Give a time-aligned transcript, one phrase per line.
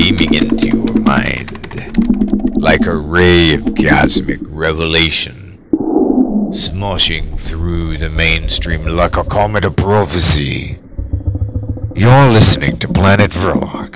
[0.00, 1.52] beaming into your mind
[2.56, 5.58] like a ray of cosmic revelation,
[6.48, 10.78] smoshing through the mainstream like a comet of prophecy.
[11.94, 13.92] You're listening to Planet Verloc,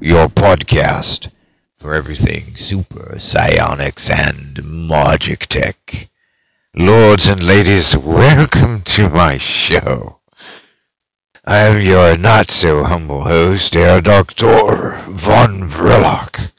[0.00, 1.30] your podcast
[1.76, 6.08] for everything super psionics and magic tech.
[6.74, 10.20] Lords and ladies, welcome to my show.
[11.48, 14.98] I am your not so humble host, Herr Dr.
[15.08, 16.52] Von Verloc,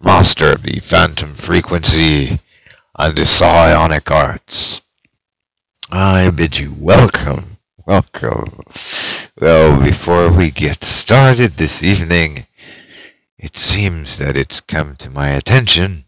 [0.00, 2.38] master of the phantom frequency
[2.96, 4.80] and the psionic arts.
[5.90, 8.62] I bid you welcome, welcome.
[9.40, 12.46] Well, before we get started this evening,
[13.38, 16.04] it seems that it's come to my attention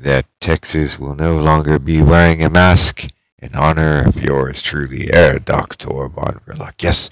[0.00, 3.06] that Texas will no longer be wearing a mask
[3.42, 6.08] in honor of yours truly, Herr Dr.
[6.08, 6.80] Von Verloc.
[6.80, 7.10] Yes,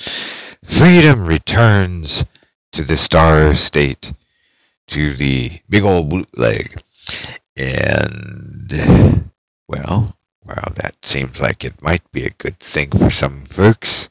[0.63, 2.25] freedom returns
[2.71, 4.13] to the star state,
[4.87, 6.81] to the big old bootleg.
[7.57, 9.31] And,
[9.69, 14.09] well, well, that seems like it might be a good thing for some folks.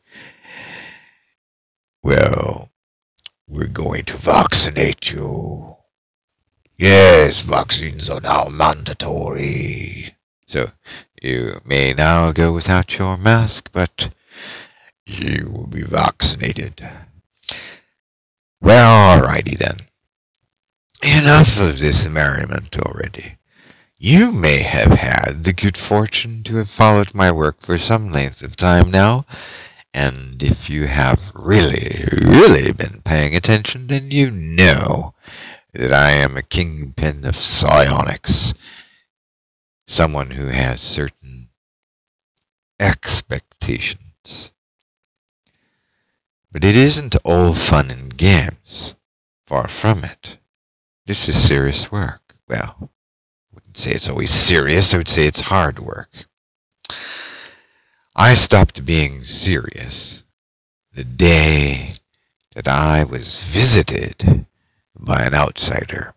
[2.04, 2.70] Well,
[3.48, 5.78] we're going to vaccinate you.
[6.78, 10.16] Yes, vaccines are now mandatory.
[10.50, 10.72] So,
[11.22, 14.10] you may now go without your mask, but
[15.06, 16.82] you will be vaccinated.
[18.60, 19.78] Well, alrighty then.
[21.04, 23.38] Enough of this merriment already.
[24.00, 28.42] You may have had the good fortune to have followed my work for some length
[28.42, 29.28] of time now,
[29.94, 35.14] and if you have really, really been paying attention, then you know
[35.74, 38.56] that I am a kingpin of psionics
[39.90, 41.50] someone who has certain
[42.80, 44.54] expectations.
[46.52, 48.96] But it isn't all fun and games.
[49.48, 50.38] Far from it.
[51.08, 52.36] This is serious work.
[52.48, 52.88] Well, I
[53.52, 56.26] wouldn't say it's always serious, I would say it's hard work.
[58.16, 60.24] I stopped being serious
[60.92, 61.94] the day
[62.54, 64.46] that I was visited
[64.96, 66.14] by an outsider.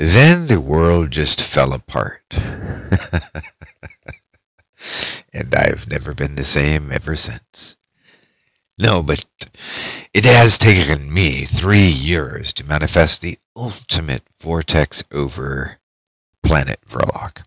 [0.00, 2.22] Then the world just fell apart.
[5.34, 7.76] and I've never been the same ever since.
[8.78, 9.26] No, but
[10.14, 15.76] it has taken me three years to manifest the ultimate vortex over
[16.42, 17.42] planet Verloc.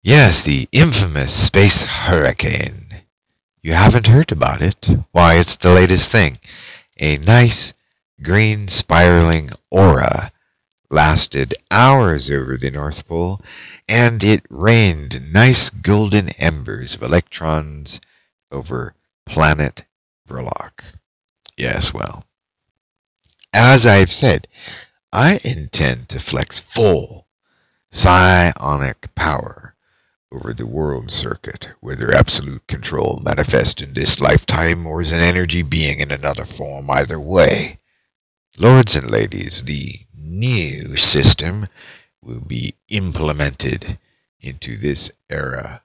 [0.00, 3.02] Yes, the infamous space hurricane.
[3.64, 4.86] You haven't heard about it?
[5.10, 6.38] Why, it's the latest thing.
[7.00, 7.74] A nice,
[8.22, 10.30] green, spiraling aura
[10.92, 13.40] lasted hours over the North Pole,
[13.88, 18.00] and it rained nice golden embers of electrons
[18.52, 18.94] over
[19.24, 19.84] planet
[20.28, 20.94] Verloc.
[21.56, 22.24] Yes, well,
[23.52, 24.46] as I've said,
[25.12, 27.26] I intend to flex full
[27.90, 29.74] psionic power
[30.30, 35.62] over the world circuit, whether absolute control manifest in this lifetime or as an energy
[35.62, 37.78] being in another form, either way.
[38.58, 40.00] Lords and ladies, the
[40.32, 41.66] new system
[42.22, 43.98] will be implemented
[44.40, 45.82] into this era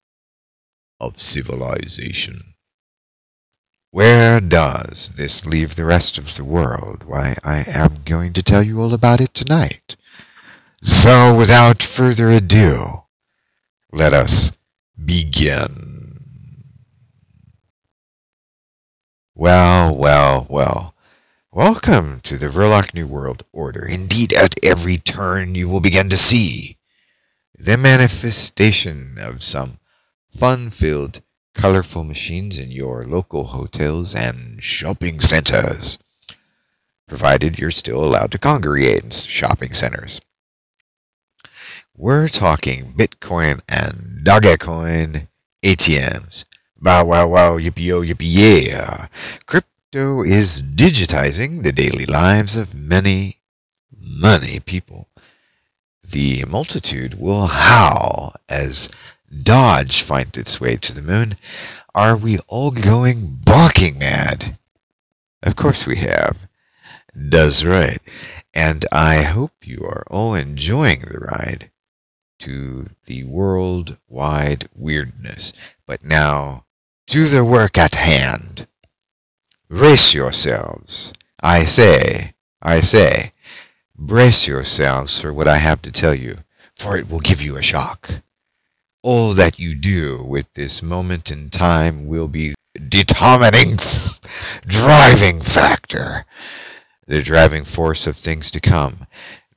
[0.99, 2.53] of civilization.
[3.91, 7.03] Where does this leave the rest of the world?
[7.05, 9.95] Why, I am going to tell you all about it tonight.
[10.83, 13.03] So, without further ado,
[13.91, 14.51] let us
[15.03, 16.19] begin.
[19.33, 20.93] Well, well, well.
[21.57, 23.83] Welcome to the Verloc New World Order.
[23.83, 26.77] Indeed, at every turn you will begin to see
[27.57, 29.79] the manifestation of some
[30.29, 31.21] fun-filled,
[31.55, 35.97] colorful machines in your local hotels and shopping centers,
[37.07, 40.21] provided you're still allowed to congregate in shopping centers.
[41.95, 45.27] We're talking Bitcoin and Dogecoin
[45.65, 46.45] ATMs.
[46.79, 49.07] Bow wow wow yippee yo yippee yeah.
[49.47, 53.37] Crypto Crypto is digitizing the daily lives of many,
[53.97, 55.07] many people.
[56.03, 58.89] The multitude will howl as
[59.43, 61.35] Dodge finds its way to the moon.
[61.95, 64.57] Are we all going barking mad?
[65.41, 66.49] Of course we have.
[67.29, 67.99] Does right.
[68.53, 71.71] And I hope you are all enjoying the ride
[72.39, 75.53] to the worldwide weirdness.
[75.85, 76.65] But now,
[77.07, 78.67] to the work at hand.
[79.69, 81.11] Brace yourselves.
[81.41, 83.33] I say, I say,
[83.97, 86.37] brace yourselves for what I have to tell you,
[86.75, 88.21] for it will give you a shock.
[89.03, 92.53] All that you do with this moment in time will be
[92.87, 96.25] determining f- driving factor,
[97.05, 99.05] the driving force of things to come.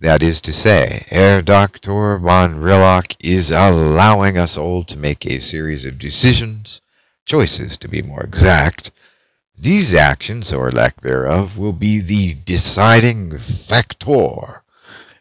[0.01, 2.19] That is to say, Herr Dr.
[2.19, 6.81] von Verloc is allowing us all to make a series of decisions,
[7.27, 8.91] choices to be more exact.
[9.62, 14.62] These actions, or lack thereof, will be the deciding factor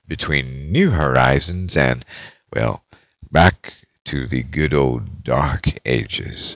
[0.07, 2.06] between New Horizons and,
[2.53, 2.83] well,
[3.30, 3.74] back
[4.06, 6.56] to the good old dark ages.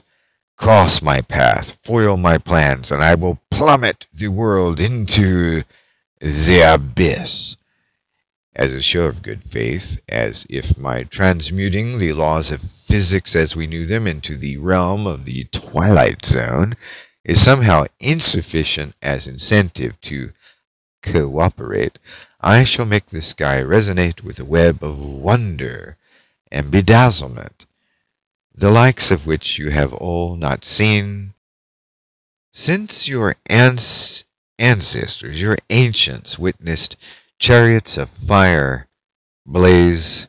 [0.56, 5.64] Cross my path, foil my plans, and I will plummet the world into
[6.20, 7.58] the abyss.
[8.56, 13.54] As a show of good faith, as if my transmuting the laws of physics as
[13.54, 16.76] we knew them into the realm of the Twilight Zone
[17.24, 20.32] is somehow insufficient as incentive to
[21.02, 21.98] cooperate,
[22.40, 25.96] I shall make the sky resonate with a web of wonder
[26.50, 27.66] and bedazzlement,
[28.54, 31.34] the likes of which you have all not seen
[32.52, 34.24] since your ans-
[34.58, 36.96] ancestors, your ancients, witnessed
[37.38, 38.86] chariots of fire
[39.44, 40.28] blaze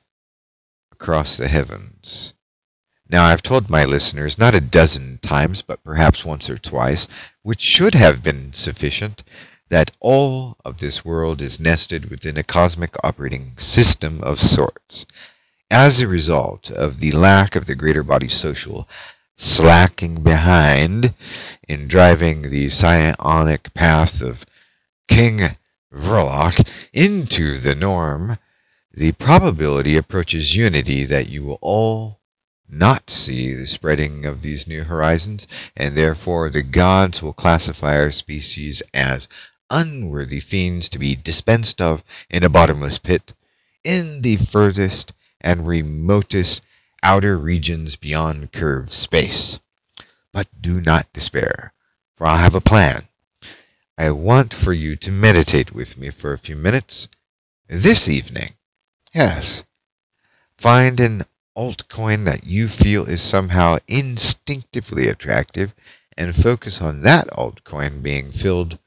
[0.92, 2.34] across the heavens.
[3.16, 7.08] Now, I've told my listeners not a dozen times, but perhaps once or twice,
[7.44, 9.24] which should have been sufficient,
[9.70, 15.06] that all of this world is nested within a cosmic operating system of sorts.
[15.72, 18.86] As a result of the lack of the greater body social
[19.38, 21.14] slacking behind
[21.70, 24.46] in driving the psionic path of
[25.08, 25.40] King
[25.90, 28.40] Verloc into the norm,
[28.94, 32.20] the probability approaches unity that you will all
[32.76, 38.12] not see the spreading of these new horizons, and therefore the gods will classify our
[38.12, 39.28] species as
[39.70, 43.34] unworthy fiends to be dispensed of in a bottomless pit
[43.84, 46.64] in the furthest and remotest
[47.02, 49.60] outer regions beyond curved space.
[50.34, 51.74] But do not despair,
[52.16, 53.04] for I have a plan.
[53.98, 57.08] I want for you to meditate with me for a few minutes
[57.70, 58.56] this evening.
[59.14, 59.64] Yes.
[60.58, 61.24] Find an
[61.58, 65.74] altcoin that you feel is somehow instinctively attractive
[66.18, 68.78] and focus on that altcoin being filled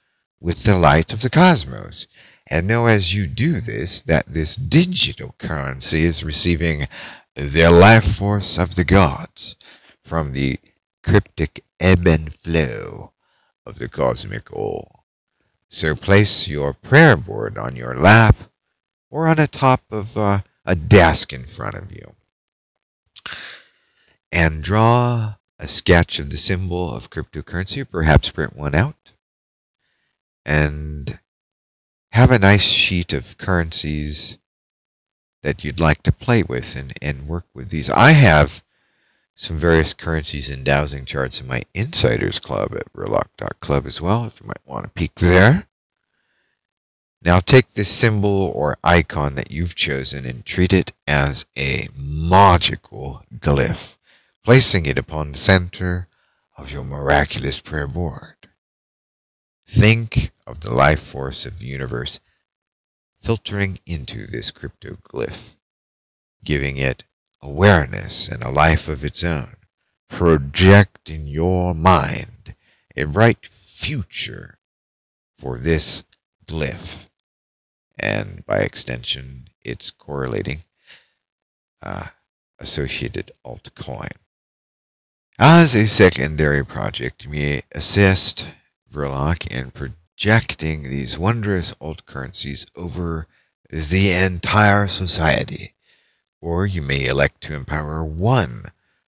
[0.40, 2.06] with the light of the cosmos.
[2.50, 6.86] And know as you do this that this digital currency is receiving
[7.34, 9.56] the life force of the gods
[10.02, 10.58] from the
[11.02, 13.12] cryptic ebb and flow
[13.66, 15.04] of the cosmic all.
[15.68, 18.36] So place your prayer board on your lap
[19.10, 22.14] or on the top of uh, a desk in front of you
[24.30, 29.12] and draw a sketch of the symbol of cryptocurrency, or perhaps print one out,
[30.46, 31.18] and
[32.12, 34.38] have a nice sheet of currencies
[35.42, 37.90] that you'd like to play with and, and work with these.
[37.90, 38.64] I have
[39.34, 44.40] some various currencies and dowsing charts in my insiders club at Verloc.club as well, if
[44.40, 45.67] you might want to peek there.
[47.22, 53.22] Now take this symbol or icon that you've chosen and treat it as a magical
[53.34, 53.98] glyph
[54.48, 56.06] placing it upon the center
[56.56, 58.34] of your miraculous prayer board.
[59.66, 62.20] Think of the life force of the universe
[63.20, 65.56] filtering into this cryptoglyph,
[66.42, 67.04] giving it
[67.42, 69.54] awareness and a life of its own.
[70.08, 72.54] Project in your mind
[72.96, 74.58] a bright future
[75.36, 76.04] for this
[76.46, 77.07] glyph,
[77.98, 80.62] and by extension, its correlating
[81.82, 82.08] uh,
[82.58, 84.12] associated altcoin.
[85.38, 88.48] As a secondary project, may assist
[88.92, 93.26] Verloc in projecting these wondrous alt currencies over
[93.70, 95.74] the entire society,
[96.40, 98.64] or you may elect to empower one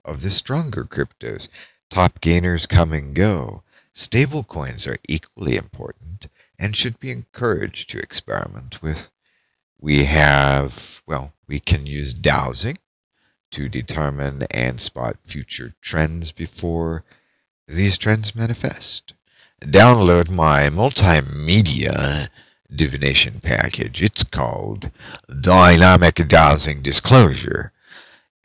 [0.04, 1.50] of the stronger cryptos.
[1.90, 3.62] Top gainers come and go.
[3.94, 6.05] Stable coins are equally important
[6.60, 9.12] and should be encouraged to experiment with.
[9.80, 12.78] We have, well, we can use dowsing
[13.52, 17.04] to determine and spot future trends before
[17.68, 19.14] these trends manifest.
[19.62, 22.30] Download my multimedia
[22.74, 24.02] divination package.
[24.02, 24.92] It's called
[25.42, 27.72] Dynamic Dowsing Disclosure,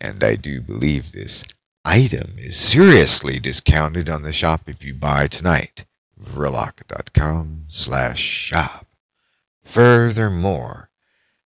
[0.01, 1.45] and I do believe this
[1.85, 5.85] item is seriously discounted on the shop if you buy tonight.
[6.21, 8.87] Verloc.com slash shop.
[9.65, 10.91] Furthermore,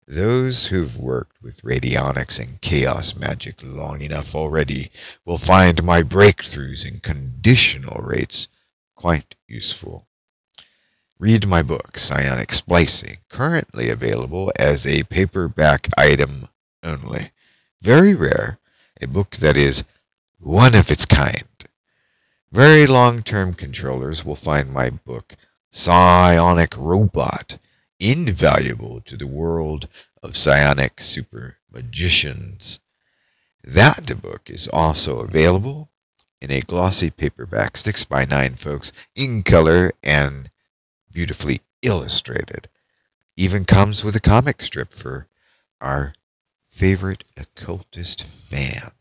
[0.08, 4.90] those who've worked with radionics and chaos magic long enough already
[5.25, 8.49] will find my breakthroughs in conditional rates
[8.94, 10.06] quite useful.
[11.18, 16.49] Read my book, Psionic Splicing, currently available as a paperback item
[16.82, 17.30] only.
[17.80, 18.58] Very rare,
[19.00, 19.85] a book that is
[20.38, 21.55] one of its kind.
[22.52, 25.34] Very long term controllers will find my book,
[25.70, 27.58] Psionic Robot,
[27.98, 29.88] invaluable to the world
[30.22, 32.80] of psionic super magicians.
[33.64, 35.90] That book is also available
[36.40, 40.48] in a glossy paperback, 6 by 9 folks, in color and
[41.12, 42.68] beautifully illustrated.
[43.36, 45.26] Even comes with a comic strip for
[45.80, 46.14] our
[46.68, 48.92] favorite occultist fans.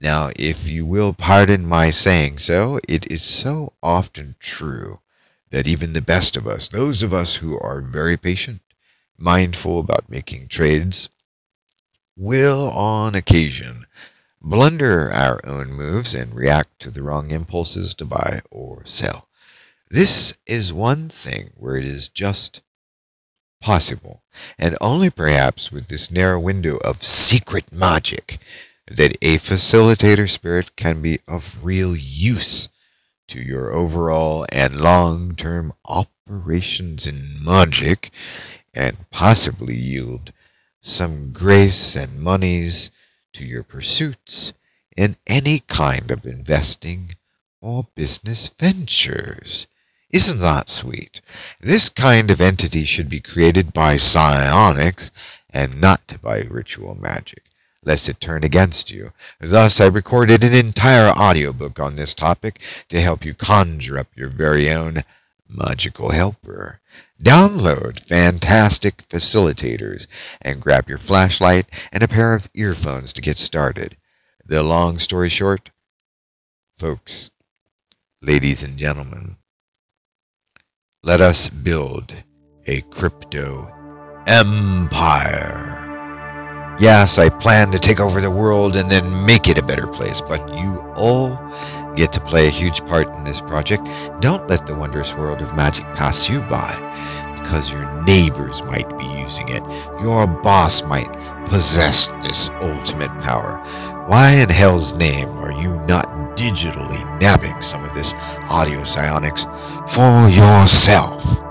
[0.00, 5.00] Now, if you will pardon my saying so, it is so often true
[5.50, 8.62] that even the best of us, those of us who are very patient,
[9.18, 11.10] mindful about making trades,
[12.16, 13.84] will on occasion
[14.40, 19.28] blunder our own moves and react to the wrong impulses to buy or sell.
[19.90, 22.62] This is one thing where it is just
[23.60, 24.22] possible,
[24.58, 28.38] and only perhaps with this narrow window of secret magic,
[28.90, 32.68] that a facilitator spirit can be of real use
[33.28, 38.10] to your overall and long term operations in magic
[38.74, 40.32] and possibly yield
[40.80, 42.90] some grace and monies
[43.32, 44.52] to your pursuits
[44.96, 47.10] in any kind of investing
[47.60, 49.66] or business ventures.
[50.10, 51.20] Isn't that sweet?
[51.60, 55.12] This kind of entity should be created by psionics
[55.50, 57.44] and not by ritual magic,
[57.84, 59.12] lest it turn against you.
[59.40, 64.28] Thus, I recorded an entire audiobook on this topic to help you conjure up your
[64.28, 65.02] very own
[65.48, 66.80] magical helper.
[67.22, 70.06] Download fantastic facilitators
[70.40, 73.96] and grab your flashlight and a pair of earphones to get started.
[74.44, 75.70] The long story short,
[76.76, 77.30] folks,
[78.22, 79.36] ladies and gentlemen,
[81.02, 82.14] let us build
[82.66, 83.68] a crypto
[84.26, 85.89] empire.
[86.80, 90.22] Yes, I plan to take over the world and then make it a better place,
[90.22, 91.36] but you all
[91.94, 93.86] get to play a huge part in this project.
[94.20, 96.72] Don't let the wondrous world of magic pass you by,
[97.38, 99.62] because your neighbors might be using it.
[100.00, 101.12] Your boss might
[101.46, 103.58] possess this ultimate power.
[104.06, 108.14] Why in hell's name are you not digitally nabbing some of this
[108.48, 109.44] audio psionics
[109.92, 111.42] for yourself?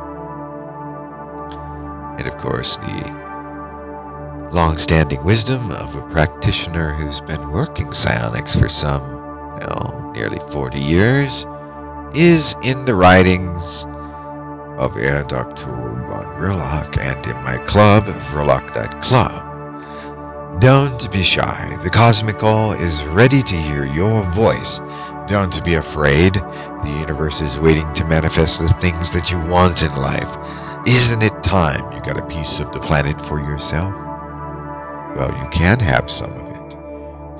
[2.18, 3.19] And of course, the
[4.52, 9.02] long-standing wisdom of a practitioner who's been working psionics for some
[9.60, 11.46] well, nearly 40 years,
[12.14, 13.86] is in the writings
[14.80, 15.66] of Herr Dr.
[15.66, 19.50] von Verloc and in my club, Verloc.club.
[20.62, 21.78] Don't be shy.
[21.84, 24.80] The Cosmic All is ready to hear your voice.
[25.28, 26.34] Don't be afraid.
[26.34, 30.36] The universe is waiting to manifest the things that you want in life.
[30.88, 34.09] Isn't it time you got a piece of the planet for yourself?
[35.16, 36.78] Well, you can have some of it.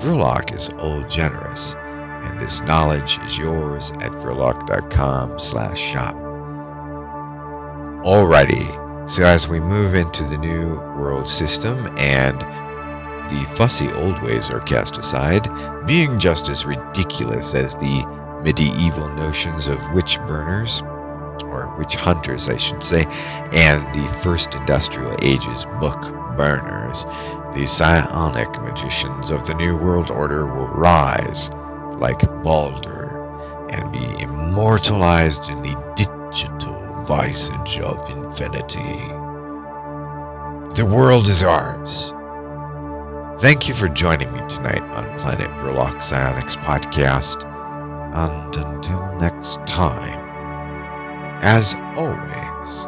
[0.00, 1.76] Verloc is all generous
[2.22, 6.14] and this knowledge is yours at verloc.com slash shop.
[8.04, 12.40] Alrighty, so as we move into the new world system and
[13.30, 15.48] the fussy old ways are cast aside,
[15.86, 20.82] being just as ridiculous as the medieval notions of witch burners,
[21.44, 23.04] or witch hunters, I should say,
[23.52, 26.00] and the first industrial ages book
[26.36, 27.04] burners,
[27.54, 31.50] the psionic magicians of the New World Order will rise
[31.98, 38.98] like Balder and be immortalized in the digital visage of infinity.
[40.76, 42.14] The world is ours.
[43.40, 47.44] Thank you for joining me tonight on Planet Verloc Psionics podcast.
[48.14, 50.28] And until next time,
[51.42, 52.86] as always,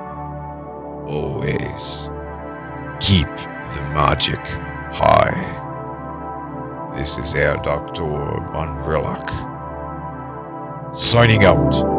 [1.11, 2.11] always
[3.03, 3.27] keep
[3.75, 4.39] the magic
[4.93, 5.35] high.
[6.95, 8.05] This is Herr Dr.
[8.53, 9.29] von Verloc.
[10.95, 11.92] Signing out.